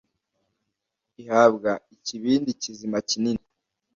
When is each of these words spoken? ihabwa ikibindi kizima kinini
ihabwa 1.21 1.71
ikibindi 1.95 2.49
kizima 2.61 2.97
kinini 3.09 3.43